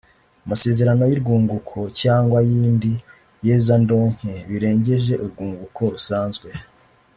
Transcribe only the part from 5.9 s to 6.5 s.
rusanzwe